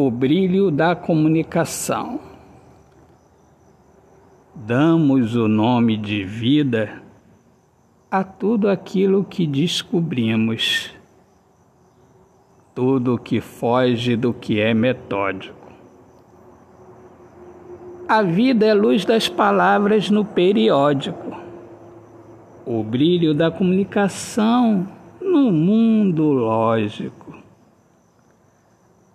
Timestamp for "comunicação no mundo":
23.50-26.22